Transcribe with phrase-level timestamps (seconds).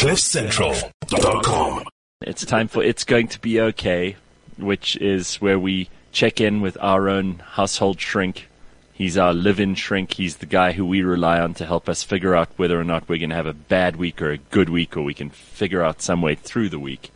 [0.00, 1.84] CliffCentral.com.
[2.22, 4.16] It's time for It's Going to Be Okay,
[4.56, 8.48] which is where we check in with our own household shrink.
[8.94, 10.14] He's our live in shrink.
[10.14, 13.10] He's the guy who we rely on to help us figure out whether or not
[13.10, 15.82] we're going to have a bad week or a good week, or we can figure
[15.82, 17.10] out some way through the week.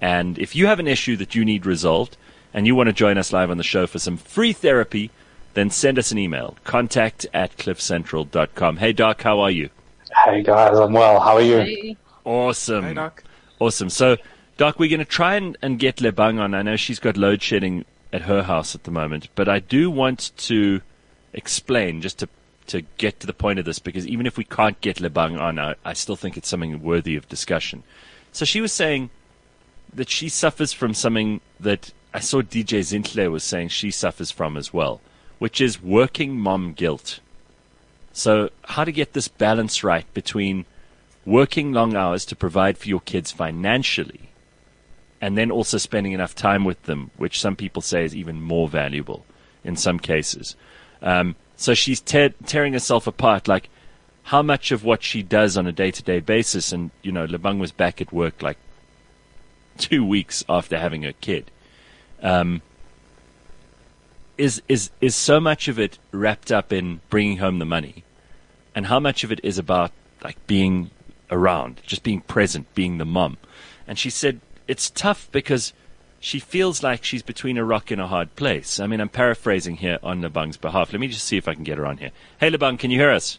[0.00, 2.16] And if you have an issue that you need resolved
[2.54, 5.10] and you want to join us live on the show for some free therapy,
[5.54, 6.56] then send us an email.
[6.62, 8.76] Contact at cliffcentral.com.
[8.76, 9.70] Hey, Doc, how are you?
[10.24, 11.18] Hey, guys, I'm well.
[11.18, 11.58] How are you?
[11.58, 11.96] Hey.
[12.30, 12.84] Awesome.
[12.84, 13.24] Hey, Doc.
[13.58, 13.90] Awesome.
[13.90, 14.16] So,
[14.56, 16.54] Doc, we're going to try and, and get Lebang on.
[16.54, 19.90] I know she's got load shedding at her house at the moment, but I do
[19.90, 20.80] want to
[21.32, 22.28] explain just to
[22.68, 25.58] to get to the point of this because even if we can't get Lebang on,
[25.58, 27.82] I, I still think it's something worthy of discussion.
[28.30, 29.10] So she was saying
[29.92, 34.56] that she suffers from something that I saw DJ Zinhle was saying she suffers from
[34.56, 35.00] as well,
[35.40, 37.18] which is working mom guilt.
[38.12, 40.64] So, how to get this balance right between
[41.24, 44.30] working long hours to provide for your kids financially
[45.20, 48.68] and then also spending enough time with them, which some people say is even more
[48.68, 49.24] valuable
[49.62, 50.56] in some cases.
[51.02, 53.68] Um, so she's te- tearing herself apart, like
[54.24, 56.72] how much of what she does on a day to day basis.
[56.72, 58.56] And, you know, Lebang was back at work like
[59.76, 61.50] two weeks after having her kid.
[62.22, 62.62] Um,
[64.38, 68.04] is, is, is so much of it wrapped up in bringing home the money?
[68.74, 69.90] And how much of it is about
[70.22, 70.90] like being
[71.30, 73.38] around, just being present, being the mom?
[73.86, 75.72] And she said it's tough because
[76.20, 78.78] she feels like she's between a rock and a hard place.
[78.78, 80.92] I mean, I'm paraphrasing here on Lebang's behalf.
[80.92, 82.10] Let me just see if I can get her on here.
[82.38, 83.38] Hey, Lebang, can you hear us?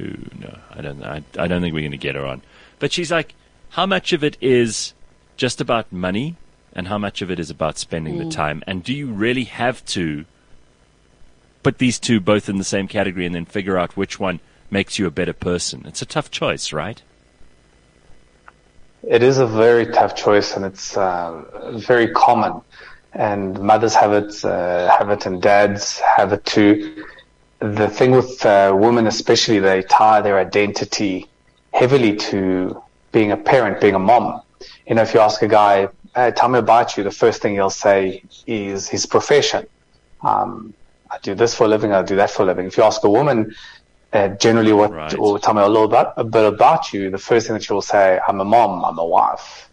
[0.00, 1.02] Ooh, no, I don't.
[1.02, 2.42] I, I don't think we're going to get her on.
[2.78, 3.34] But she's like,
[3.70, 4.94] how much of it is
[5.36, 6.36] just about money,
[6.72, 8.30] and how much of it is about spending the mm.
[8.30, 8.62] time?
[8.66, 10.24] And do you really have to
[11.62, 14.98] put these two both in the same category and then figure out which one makes
[14.98, 15.84] you a better person?
[15.86, 17.02] It's a tough choice, right?
[19.02, 22.60] It is a very tough choice, and it's uh, very common.
[23.12, 27.04] And mothers have it, uh, have it, and dads have it too.
[27.60, 31.26] The thing with uh, women, especially, they tie their identity
[31.72, 32.82] heavily to
[33.12, 34.42] being a parent, being a mom.
[34.86, 37.54] You know, if you ask a guy, hey, "Tell me about you," the first thing
[37.54, 39.66] he'll say is his profession.
[40.22, 40.74] Um,
[41.10, 41.92] I do this for a living.
[41.92, 42.66] I do that for a living.
[42.66, 43.54] If you ask a woman,
[44.12, 45.18] uh, generally what Right.
[45.18, 47.72] or tell me a little about a bit about you, the first thing that she
[47.72, 49.68] will say, I'm a mom, I'm a wife.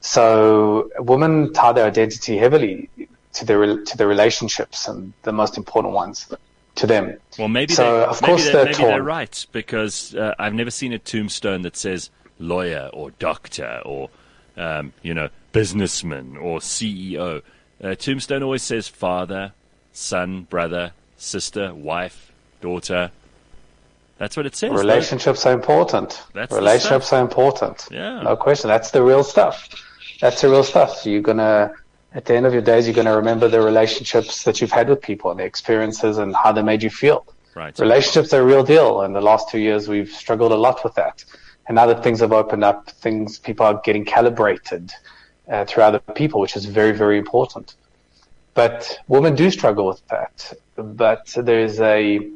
[0.00, 2.88] So women tie their identity heavily
[3.34, 6.32] to their to their relationships and the most important ones
[6.76, 7.16] to them.
[7.38, 10.54] Well, maybe So, they, of maybe course they, they're maybe they're right because uh, I've
[10.54, 14.10] never seen a tombstone that says lawyer or doctor or
[14.56, 17.42] um, you know businessman or CEO.
[17.82, 19.52] Uh, tombstone always says father,
[19.92, 23.10] son, brother, sister, wife, daughter.
[24.18, 24.70] That's what it says.
[24.70, 24.76] though.
[24.76, 26.22] Relationships are important.
[26.32, 27.86] That's Relationships are important.
[27.90, 28.22] Yeah.
[28.22, 28.68] No question.
[28.68, 29.68] That's the real stuff.
[30.20, 31.04] That's the real stuff.
[31.04, 31.74] You're gonna,
[32.14, 35.02] at the end of your days, you're gonna remember the relationships that you've had with
[35.02, 37.26] people and the experiences and how they made you feel.
[37.54, 37.78] Right.
[37.78, 39.02] Relationships are a real deal.
[39.02, 41.24] In the last two years, we've struggled a lot with that.
[41.68, 44.92] And now that things have opened up, things, people are getting calibrated
[45.48, 47.74] uh, through other people, which is very, very important.
[48.54, 50.52] But women do struggle with that.
[50.76, 52.30] But there's a,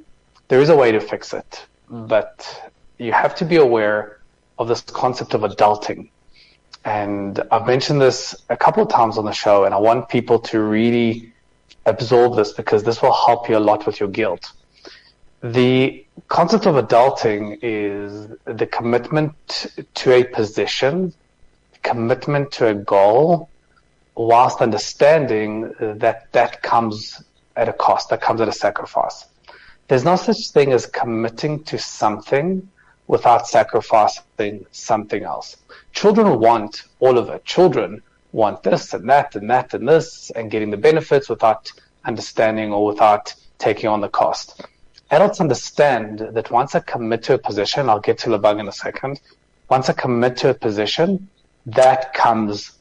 [0.50, 1.66] there is a way to fix it.
[1.88, 2.06] Hmm.
[2.06, 4.20] But you have to be aware
[4.58, 6.10] of this concept of adulting.
[6.84, 10.38] And I've mentioned this a couple of times on the show, and I want people
[10.50, 11.32] to really
[11.86, 14.52] absorb this because this will help you a lot with your guilt.
[15.42, 21.14] The concept of adulting is the commitment to a position,
[21.82, 23.48] commitment to a goal,
[24.14, 27.22] whilst understanding that that comes
[27.56, 29.26] at a cost, that comes at a sacrifice.
[29.90, 32.70] There's no such thing as committing to something
[33.08, 35.56] without sacrificing something else.
[35.92, 37.44] Children want all of it.
[37.44, 41.72] Children want this and that and that and this and getting the benefits without
[42.04, 44.64] understanding or without taking on the cost.
[45.10, 48.72] Adults understand that once I commit to a position, I'll get to Lebang in a
[48.72, 49.20] second.
[49.68, 51.28] Once I commit to a position,
[51.66, 52.78] that comes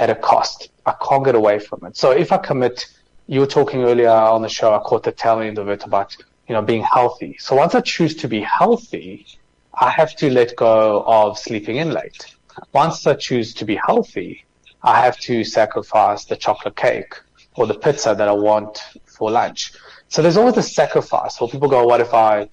[0.00, 0.68] at a cost.
[0.84, 1.96] I can't get away from it.
[1.96, 2.88] So if I commit,
[3.26, 6.14] you were talking earlier on the show, I caught the tail end of it about,
[6.48, 7.36] you know, being healthy.
[7.38, 9.26] So once I choose to be healthy,
[9.74, 12.34] I have to let go of sleeping in late.
[12.72, 14.44] Once I choose to be healthy,
[14.82, 17.14] I have to sacrifice the chocolate cake
[17.54, 19.72] or the pizza that I want for lunch.
[20.08, 21.40] So there's always a sacrifice.
[21.40, 22.48] Well, people go, what if I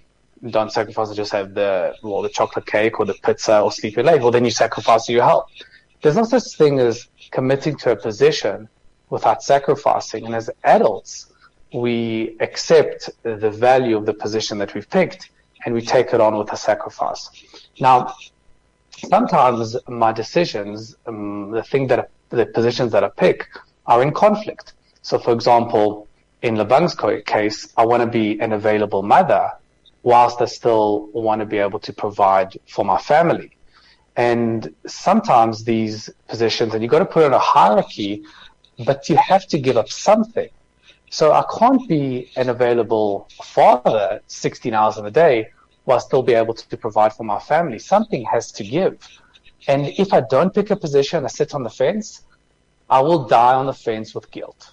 [0.47, 3.97] don't sacrifice and just have the, well, the chocolate cake or the pizza or sleep
[3.97, 4.21] in late?
[4.21, 5.49] Well, then you sacrifice your health.
[6.01, 8.69] There's no such thing as committing to a position
[9.09, 10.25] without sacrificing.
[10.25, 11.33] And as adults,
[11.73, 15.29] we accept the value of the position that we've picked
[15.65, 17.29] and we take it on with a sacrifice.
[17.79, 18.15] Now,
[18.91, 23.47] sometimes my decisions, um, the thing that the positions that I pick,
[23.85, 24.73] are in conflict.
[25.01, 26.07] So, for example,
[26.41, 26.95] in Lebang's
[27.25, 29.51] case, I want to be an available mother,
[30.03, 33.51] whilst I still want to be able to provide for my family.
[34.15, 38.23] And sometimes these positions, and you've got to put in a hierarchy,
[38.85, 40.49] but you have to give up something.
[41.09, 45.49] So I can't be an available father 16 hours in a day
[45.85, 47.79] while still be able to provide for my family.
[47.79, 49.07] Something has to give.
[49.67, 52.23] And if I don't pick a position, I sit on the fence,
[52.89, 54.71] I will die on the fence with guilt.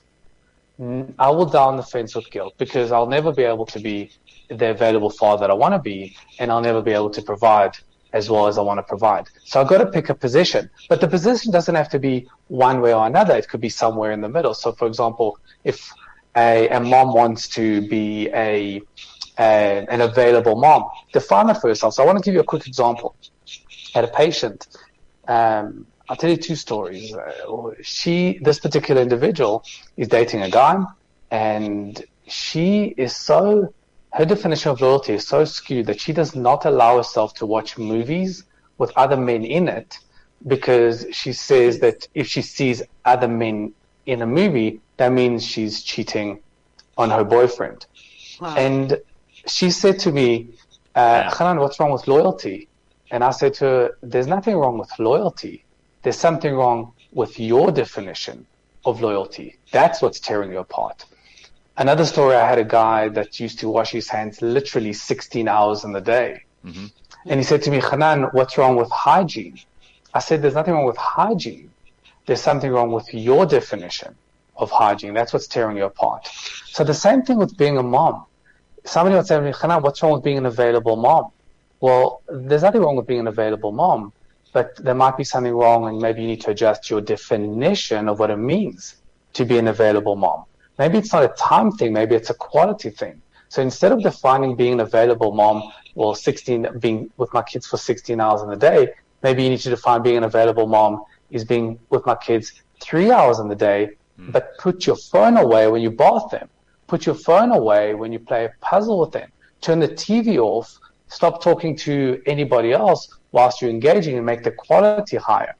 [1.19, 4.11] I will die on the fence with guilt because I'll never be able to be
[4.49, 7.73] the available father that I want to be, and I'll never be able to provide
[8.13, 9.27] as well as I want to provide.
[9.45, 12.81] So I've got to pick a position, but the position doesn't have to be one
[12.81, 13.35] way or another.
[13.37, 14.55] It could be somewhere in the middle.
[14.55, 15.91] So, for example, if
[16.37, 18.83] a, a mom wants to be a,
[19.39, 21.95] a, an available mom, define it for yourself.
[21.95, 23.17] So I want to give you a quick example.
[23.95, 24.67] I had a patient.
[25.27, 27.15] Um, I'll tell you two stories.
[27.15, 29.65] Uh, she, this particular individual,
[29.97, 30.85] is dating a guy,
[31.31, 33.73] and she is so
[34.13, 37.77] her definition of loyalty is so skewed that she does not allow herself to watch
[37.77, 38.45] movies
[38.79, 39.99] with other men in it
[40.47, 43.75] because she says that if she sees other men
[44.07, 46.41] in a movie, that means she's cheating
[46.97, 47.87] on her boyfriend.
[48.41, 48.55] Wow.
[48.57, 48.99] And
[49.47, 50.49] she said to me,
[50.95, 52.69] uh, Hanan, what's wrong with loyalty?
[53.11, 55.65] And I said to her, there's nothing wrong with loyalty.
[56.03, 58.47] There's something wrong with your definition
[58.85, 59.59] of loyalty.
[59.73, 61.05] That's what's tearing you apart.
[61.77, 65.85] Another story, I had a guy that used to wash his hands literally 16 hours
[65.85, 66.43] in the day.
[66.65, 66.87] Mm-hmm.
[67.27, 69.59] And he said to me, Hanan, what's wrong with hygiene?
[70.15, 71.71] I said, there's nothing wrong with hygiene.
[72.25, 74.17] There's something wrong with your definition
[74.57, 75.15] of hygiene.
[75.15, 76.29] That's what's tearing you apart.
[76.67, 78.27] So the same thing with being a mom.
[78.85, 81.31] Somebody would say to me, what's wrong with being an available mom?
[81.81, 84.13] Well, there's nothing wrong with being an available mom,
[84.53, 88.19] but there might be something wrong and maybe you need to adjust your definition of
[88.19, 88.97] what it means
[89.35, 90.45] to be an available mom.
[90.79, 93.21] Maybe it's not a time thing, maybe it's a quality thing.
[93.49, 97.77] So instead of defining being an available mom or 16, being with my kids for
[97.77, 98.89] 16 hours in a day,
[99.23, 103.11] maybe you need to define being an available mom is being with my kids three
[103.11, 104.33] hours in the day, mm.
[104.33, 106.49] but put your phone away when you bath them.
[106.87, 109.31] Put your phone away when you play a puzzle with them.
[109.61, 110.79] Turn the TV off.
[111.09, 115.55] Stop talking to anybody else whilst you're engaging and make the quality higher.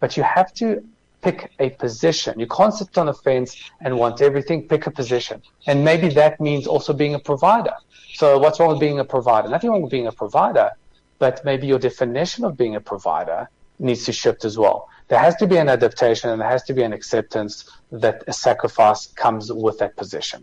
[0.00, 0.82] But you have to
[1.22, 2.38] pick a position.
[2.38, 4.68] You can't sit on the fence and want everything.
[4.68, 5.40] Pick a position.
[5.66, 7.74] And maybe that means also being a provider.
[8.14, 9.48] So what's wrong with being a provider?
[9.48, 10.70] Nothing wrong with being a provider,
[11.18, 13.48] but maybe your definition of being a provider
[13.78, 14.88] needs to shift as well.
[15.12, 18.32] There has to be an adaptation and there has to be an acceptance that a
[18.32, 20.42] sacrifice comes with that position.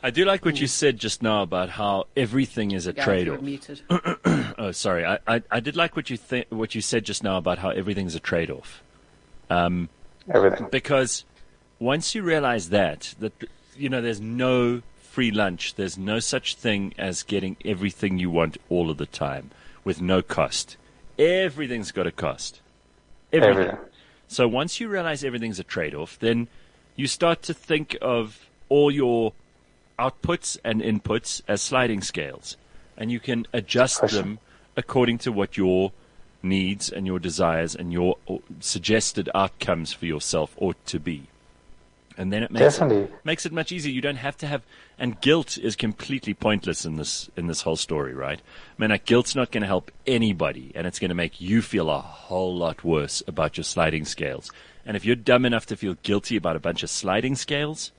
[0.00, 4.54] I do like what you said just now about how everything is a yeah, trade-off.
[4.58, 5.04] oh, sorry.
[5.04, 7.70] I, I, I, did like what you th- what you said just now about how
[7.70, 8.80] everything's a trade-off.
[9.50, 9.88] Um,
[10.32, 10.68] Everything.
[10.70, 11.24] Because
[11.80, 13.32] once you realize that, that,
[13.76, 18.56] you know, there's no free lunch, there's no such thing as getting everything you want
[18.68, 19.50] all of the time
[19.82, 20.76] with no cost.
[21.18, 22.60] Everything's got a cost.
[23.34, 23.62] Everything.
[23.62, 23.90] Everything.
[24.28, 26.48] So once you realize everything's a trade off, then
[26.96, 29.32] you start to think of all your
[29.98, 32.56] outputs and inputs as sliding scales.
[32.96, 34.38] And you can adjust them
[34.76, 35.92] according to what your
[36.42, 41.26] needs and your desires and your uh, suggested outcomes for yourself ought to be.
[42.16, 43.92] And then it makes it, makes it much easier.
[43.92, 44.62] You don't have to have,
[44.98, 48.38] and guilt is completely pointless in this in this whole story, right?
[48.38, 51.60] I mean, like, guilt's not going to help anybody, and it's going to make you
[51.60, 54.52] feel a whole lot worse about your sliding scales.
[54.86, 57.90] And if you're dumb enough to feel guilty about a bunch of sliding scales,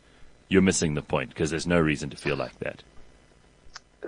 [0.48, 2.84] you're missing the point because there's no reason to feel like that.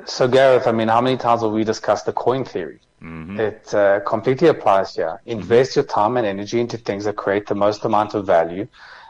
[0.06, 2.80] So, Gareth, I mean, how many times have we discussed the coin theory?
[3.01, 3.39] Mm-hmm.
[3.39, 5.22] It uh, completely applies here.
[5.25, 8.68] Invest your time and energy into things that create the most amount of value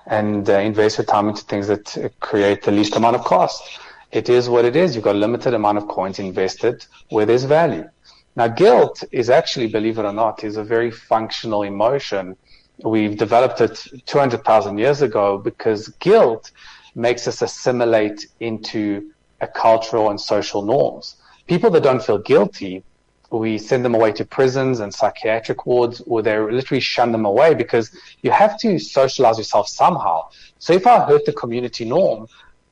[0.07, 3.63] and uh, invest your time into things that uh, create the least amount of cost.
[4.11, 4.95] It is what it is.
[4.95, 7.89] You've got a limited amount of coins invested where there's value.
[8.35, 12.37] Now, guilt is actually, believe it or not, is a very functional emotion.
[12.83, 16.51] We've developed it 200,000 years ago because guilt
[16.93, 21.15] makes us assimilate into a cultural and social norms.
[21.47, 22.83] People that don't feel guilty
[23.29, 27.53] we send them away to prisons and psychiatric wards where they literally shun them away
[27.53, 27.91] because
[28.21, 30.23] you have to socialize yourself somehow.
[30.59, 32.27] So if I hurt the community norm,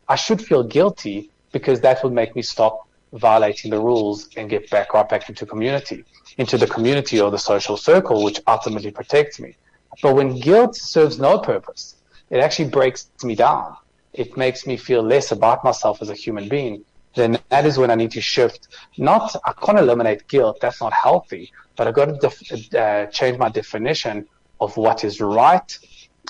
[0.08, 4.70] I should feel guilty because that would make me stop violating the rules and get
[4.70, 6.06] back right back into community,
[6.38, 9.56] into the community or the social circle, which ultimately protects me.
[10.02, 11.96] But when guilt serves no purpose,
[12.30, 13.76] it actually breaks me down.
[14.18, 17.90] It makes me feel less about myself as a human being then that is when
[17.90, 18.68] I need to shift.
[18.98, 20.60] Not, I can't eliminate guilt.
[20.62, 24.28] That's not healthy, but I've got to def- uh, change my definition
[24.60, 25.78] of what is right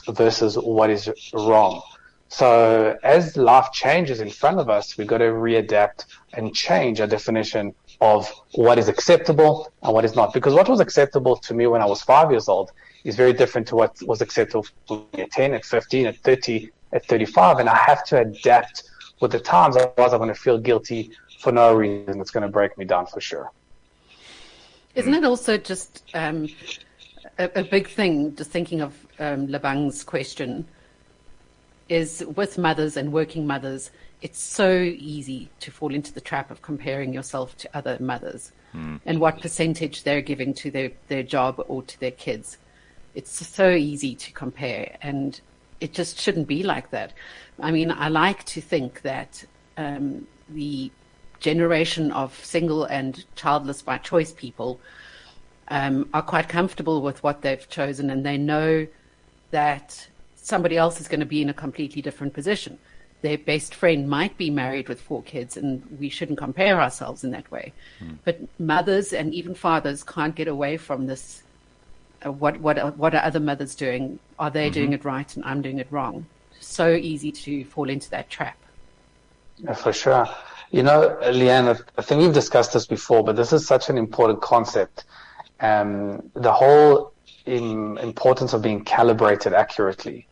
[0.07, 1.81] versus what is wrong.
[2.27, 7.07] So as life changes in front of us, we've got to readapt and change our
[7.07, 10.33] definition of what is acceptable and what is not.
[10.33, 12.71] Because what was acceptable to me when I was five years old
[13.03, 14.65] is very different to what was acceptable
[15.13, 17.59] at 10, at 15, at 30, at 35.
[17.59, 18.83] And I have to adapt
[19.19, 22.19] with the times, otherwise I'm going to feel guilty for no reason.
[22.19, 23.51] It's going to break me down for sure.
[24.95, 26.47] Isn't it also just um,
[27.37, 30.65] a, a, big thing, just thinking of um, Lebang's question,
[31.89, 36.61] is with mothers and working mothers, it's so easy to fall into the trap of
[36.61, 38.99] comparing yourself to other mothers mm.
[39.05, 42.57] and what percentage they're giving to their, their job or to their kids.
[43.13, 45.39] It's so easy to compare, and
[45.79, 47.13] it just shouldn't be like that.
[47.59, 49.45] I mean, I like to think that
[49.77, 50.91] um, the
[51.39, 54.79] generation of single and childless by choice people
[55.67, 58.87] um, are quite comfortable with what they've chosen and they know
[59.51, 62.77] that somebody else is going to be in a completely different position.
[63.21, 67.31] Their best friend might be married with four kids, and we shouldn't compare ourselves in
[67.31, 67.73] that way.
[67.99, 68.17] Mm.
[68.23, 71.41] But mothers and even fathers can't get away from this.
[72.25, 74.19] What what what are other mothers doing?
[74.39, 74.73] Are they mm-hmm.
[74.73, 76.25] doing it right, and I'm doing it wrong?
[76.59, 78.57] So easy to fall into that trap.
[79.75, 80.27] For sure.
[80.71, 84.41] You know, Leanne, I think we've discussed this before, but this is such an important
[84.41, 85.05] concept.
[85.59, 87.13] Um, the whole
[87.45, 90.27] importance of being calibrated accurately.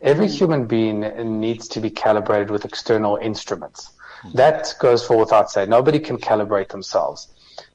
[0.00, 0.38] Every mm.
[0.38, 1.00] human being
[1.40, 3.90] needs to be calibrated with external instruments.
[4.34, 5.70] That goes for without saying.
[5.70, 7.28] Nobody can calibrate themselves.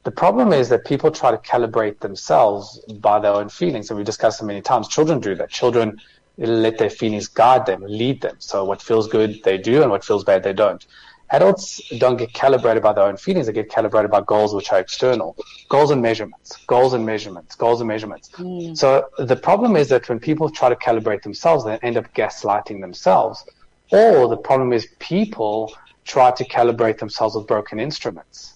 [0.03, 4.03] The problem is that people try to calibrate themselves by their own feelings, and we
[4.03, 4.88] discussed it many times.
[4.89, 5.50] Children do that.
[5.50, 6.01] Children
[6.38, 8.36] let their feelings guide them, lead them.
[8.39, 10.86] So what feels good, they do, and what feels bad, they don't.
[11.29, 13.48] Adults don't get calibrated by their own feelings.
[13.48, 15.36] They get calibrated by goals which are external.
[15.69, 16.57] Goals and measurements.
[16.67, 17.55] Goals and measurements.
[17.55, 18.29] Goals and measurements.
[18.38, 18.77] Mm.
[18.77, 22.81] So the problem is that when people try to calibrate themselves, they end up gaslighting
[22.81, 23.43] themselves.
[23.91, 25.74] Or the problem is people
[26.05, 28.53] try to calibrate themselves with broken instruments.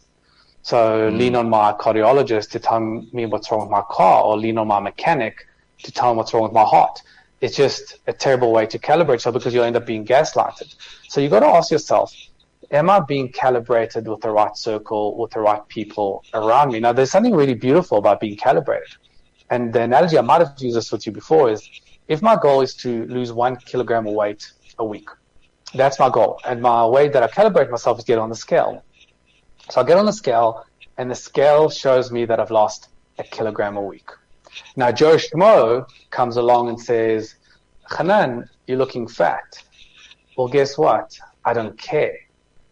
[0.67, 1.17] So mm.
[1.17, 4.67] lean on my cardiologist to tell me what's wrong with my car or lean on
[4.67, 5.47] my mechanic
[5.83, 7.01] to tell me what's wrong with my heart.
[7.39, 10.75] It's just a terrible way to calibrate yourself because you'll end up being gaslighted.
[11.07, 12.13] So you've got to ask yourself,
[12.69, 16.81] am I being calibrated with the right circle, with the right people around me?
[16.81, 18.93] Now, there's something really beautiful about being calibrated.
[19.49, 21.65] And the analogy I might have used this with you before is
[22.09, 25.07] if my goal is to lose one kilogram of weight a week,
[25.73, 26.41] that's my goal.
[26.45, 28.83] And my way that I calibrate myself is get on the scale.
[29.69, 30.65] So I get on the scale
[30.97, 34.09] and the scale shows me that I've lost a kilogram a week.
[34.75, 37.35] Now, Joe Schmo comes along and says,
[37.95, 39.63] Hanan, you're looking fat.
[40.37, 41.17] Well, guess what?
[41.45, 42.17] I don't care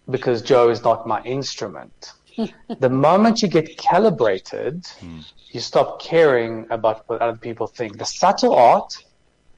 [0.10, 2.14] because Joe is not my instrument.
[2.80, 5.24] the moment you get calibrated, mm.
[5.50, 7.98] you stop caring about what other people think.
[7.98, 8.98] The subtle art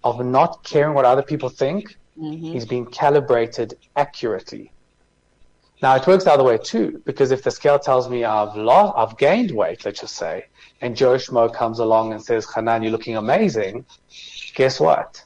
[0.03, 2.55] of not caring what other people think mm-hmm.
[2.55, 4.71] is being calibrated accurately.
[5.81, 8.97] Now it works the other way too, because if the scale tells me I've lost,
[8.97, 10.45] I've gained weight, let's just say,
[10.81, 13.85] and Joe Schmo comes along and says, Hanan, you're looking amazing.
[14.55, 15.23] Guess what?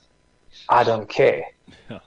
[0.68, 1.46] I don't care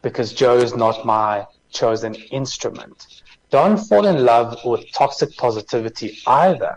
[0.02, 3.22] because Joe is not my chosen instrument.
[3.50, 6.76] Don't fall in love with toxic positivity either,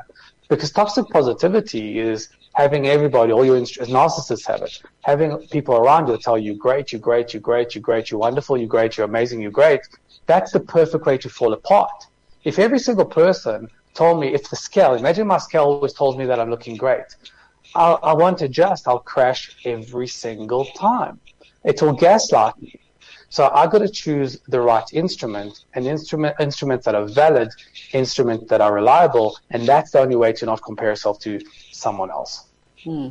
[0.49, 6.17] because toxic positivity is having everybody, all your narcissists have it, having people around you
[6.17, 9.39] tell you, great, you're great, you're great, you're great, you're wonderful, you're great, you're amazing,
[9.39, 9.81] you're great.
[10.25, 11.99] That's the perfect way to fall apart.
[12.43, 16.25] If every single person told me, if the scale, imagine my scale always told me
[16.25, 17.09] that I'm looking great.
[17.75, 18.87] I'll, I won't adjust.
[18.87, 21.19] I'll crash every single time.
[21.63, 22.79] It will gaslight me.
[23.29, 27.49] So I've got to choose the right instrument, an instrument, instruments that are valid,
[27.93, 31.41] instruments that are reliable, and that's the only way to not compare yourself to
[31.71, 32.45] someone else.
[32.83, 33.09] Hmm.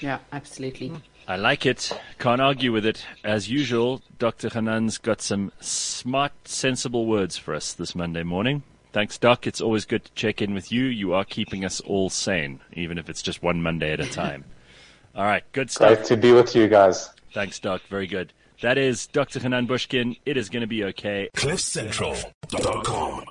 [0.00, 0.92] Yeah, absolutely.
[1.28, 1.92] I like it.
[2.18, 3.04] Can't argue with it.
[3.22, 4.48] As usual, Dr.
[4.48, 8.62] Hanan's got some smart, sensible words for us this Monday morning.
[8.92, 9.46] Thanks, Doc.
[9.46, 10.84] It's always good to check in with you.
[10.84, 14.44] You are keeping us all sane, even if it's just one Monday at a time.
[15.14, 15.96] all right, good stuff.
[15.96, 17.10] Great to be with you guys.
[17.34, 17.82] Thanks, Doc.
[17.90, 18.32] Very good.
[18.60, 19.40] That is Dr.
[19.40, 20.16] Hanan Bushkin.
[20.26, 21.28] It is going to be okay.
[21.36, 23.24] CliffCentral.com